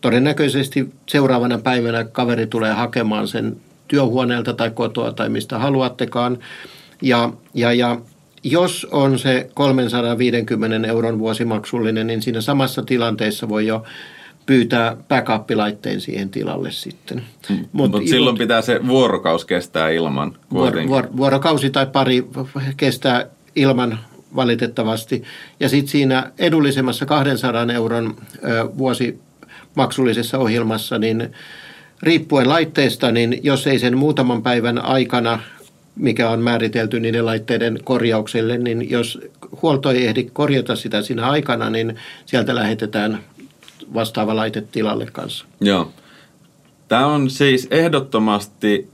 [0.00, 3.56] Todennäköisesti seuraavana päivänä kaveri tulee hakemaan sen
[3.88, 6.38] työhuoneelta tai kotoa tai mistä haluattekaan.
[7.02, 8.00] Ja, ja, ja
[8.44, 13.84] jos on se 350 euron vuosimaksullinen, niin siinä samassa tilanteessa voi jo
[14.48, 17.22] pyytää backup-laitteen siihen tilalle sitten.
[17.72, 20.88] Mutta Mut silloin pitää se vuorokaus kestää ilman kuitenkin.
[20.88, 22.24] Vuor, vuorokausi tai pari
[22.76, 23.98] kestää ilman
[24.36, 25.22] valitettavasti.
[25.60, 31.32] Ja sitten siinä edullisemmassa 200 euron ö, vuosimaksullisessa ohjelmassa, niin
[32.02, 35.40] riippuen laitteesta, niin jos ei sen muutaman päivän aikana
[35.96, 39.18] mikä on määritelty niiden laitteiden korjaukselle, niin jos
[39.62, 43.18] huolto ei ehdi korjata sitä siinä aikana, niin sieltä lähetetään
[43.94, 45.44] vastaava laite tilalle kanssa.
[45.60, 45.92] Joo.
[46.88, 48.88] Tämä on siis ehdottomasti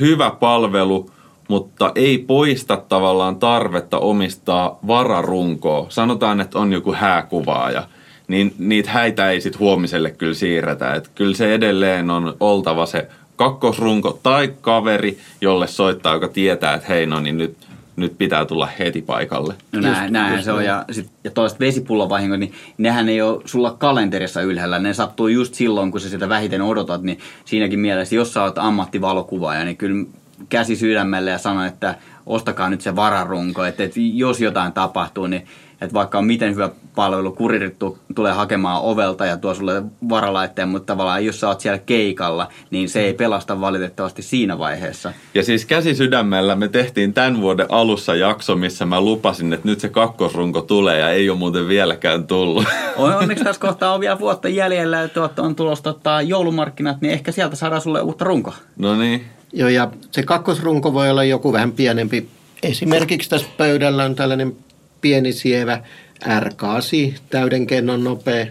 [0.00, 1.10] hyvä palvelu,
[1.48, 5.86] mutta ei poista tavallaan tarvetta omistaa vararunkoa.
[5.88, 7.88] Sanotaan, että on joku hääkuvaaja,
[8.28, 10.94] niin niitä häitä ei sitten huomiselle kyllä siirretä.
[10.94, 16.88] Et kyllä se edelleen on oltava se kakkosrunko tai kaveri, jolle soittaa, joka tietää, että
[16.88, 17.56] hei no niin nyt
[17.96, 19.54] nyt pitää tulla heti paikalle.
[19.72, 20.64] No näin, näin se on.
[20.64, 24.78] Ja, sit, ja toiset vesipullovahingot, niin nehän ei ole sulla kalenterissa ylhäällä.
[24.78, 28.58] Ne sattuu just silloin, kun sä sitä vähiten odotat, niin siinäkin mielessä, jos sä oot
[28.58, 30.06] ammattivalokuvaaja, niin kyllä
[30.48, 31.94] käsi sydämelle ja sano, että
[32.26, 35.46] ostakaa nyt se vararunko, että, että jos jotain tapahtuu, niin
[35.80, 37.74] että vaikka on miten hyvä palvelu, kuririt
[38.14, 42.88] tulee hakemaan ovelta ja tuo sulle varalaitteen, mutta tavallaan jos sä oot siellä keikalla, niin
[42.88, 45.12] se ei pelasta valitettavasti siinä vaiheessa.
[45.34, 49.80] Ja siis käsi sydämellä me tehtiin tämän vuoden alussa jakso, missä mä lupasin, että nyt
[49.80, 52.64] se kakkosrunko tulee ja ei ole muuten vieläkään tullut.
[52.96, 57.32] Onneksi tässä kohtaa on vielä vuotta jäljellä ja tuot on tulossa tota, joulumarkkinat, niin ehkä
[57.32, 58.54] sieltä saadaan sulle uutta runkoa.
[58.76, 59.24] No niin.
[59.52, 62.28] Joo, ja se kakkosrunko voi olla joku vähän pienempi.
[62.62, 64.56] Esimerkiksi tässä pöydällä on tällainen
[65.04, 65.80] pieni sievä
[66.24, 68.46] R8, täydenkennon nopea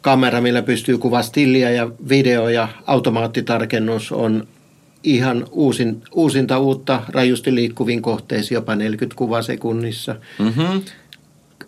[0.00, 4.46] kamera, millä pystyy kuvaa stilliä ja video ja automaattitarkennus on
[5.04, 10.16] ihan uusin, uusinta uutta rajusti liikkuviin kohteisiin, jopa 40 kuvaa sekunnissa.
[10.38, 10.82] Mm-hmm.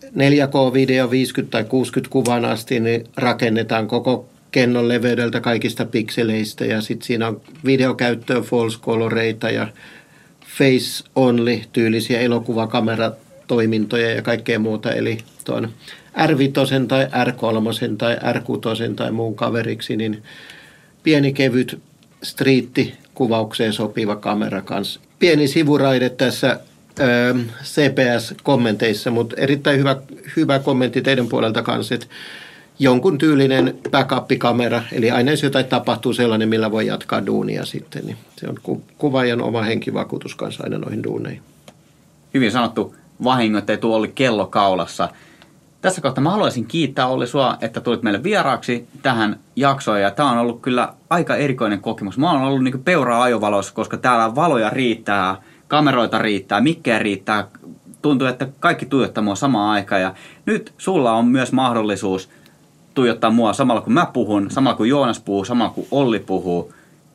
[0.05, 7.07] 4K-video 50 tai 60 kuvan asti, niin rakennetaan koko kennon leveydeltä kaikista pikseleistä ja sitten
[7.07, 9.69] siinä on videokäyttöä, false coloreita ja
[10.59, 12.21] face only tyylisiä
[13.45, 14.93] elokuvakameratoimintoja ja kaikkea muuta.
[14.93, 15.69] Eli tuon
[16.15, 20.23] R5 tai R3 tai R6 tai muun kaveriksi, niin
[21.03, 21.79] pieni kevyt
[22.23, 25.01] striitti kuvaukseen sopiva kamera kanssa.
[25.19, 26.61] Pieni sivuraide tässä
[27.63, 29.97] CPS-kommenteissa, mutta erittäin hyvä,
[30.37, 32.07] hyvä kommentti teidän puolelta kanssa, että
[32.79, 38.17] jonkun tyylinen backup-kamera, eli aina jos jotain tapahtuu sellainen, millä voi jatkaa duunia sitten, niin
[38.37, 41.43] se on ku, kuvaajan oma henkivakuutus kanssa aina noihin duuneihin.
[42.35, 42.95] Hyvin sanottu
[43.25, 45.09] vahingot, ei tuo oli kello kaulassa.
[45.81, 50.31] Tässä kohtaa mä haluaisin kiittää Olli sua, että tulit meille vieraaksi tähän jaksoon ja tämä
[50.31, 52.19] on ollut kyllä aika erikoinen kokemus.
[52.19, 55.37] Mä oon ollut niin peuraa ajovalossa, koska täällä valoja riittää,
[55.69, 57.49] kameroita riittää, mikkejä riittää.
[58.03, 60.15] Tuntuu, että kaikki tuijottaa mua samaan aikaan ja
[60.47, 62.29] nyt sulla on myös mahdollisuus–
[62.95, 66.75] tuijottaa mua samalla kun mä puhun, samalla kun Joonas puhuu, samalla kun Olli puhuu.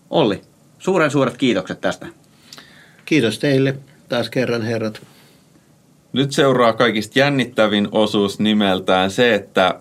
[0.10, 0.42] Olli,
[0.80, 2.08] suuren suuret kiitokset tästä.
[3.06, 3.76] Kiitos teille
[4.10, 5.02] taas kerran herrat.
[6.14, 9.80] Nyt seuraa kaikista jännittävin osuus nimeltään se, että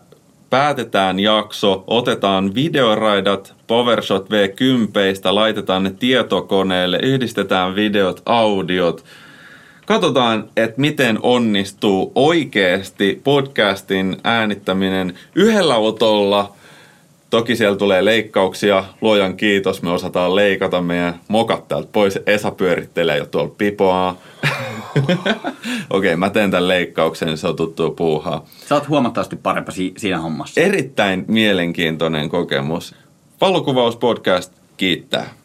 [0.51, 9.05] päätetään jakso, otetaan videoraidat PowerShot V10, laitetaan ne tietokoneelle, yhdistetään videot, audiot–
[9.89, 16.53] katsotaan, että miten onnistuu oikeasti podcastin äänittäminen yhdellä otolla.
[17.31, 22.19] Toki siellä tulee leikkauksia, luojan kiitos, me osataan leikata meidän mokat täältä pois.
[22.27, 24.17] Esa pyörittelee jo tuolla pipoa.
[25.21, 25.39] Okei,
[25.91, 28.45] okay, mä teen tämän leikkauksen, se on tuttu puuhaa.
[28.69, 30.61] Sä oot huomattavasti parempi si- siinä hommassa.
[30.61, 32.95] Erittäin mielenkiintoinen kokemus.
[33.41, 35.38] Valokuvauspodcast kiittää.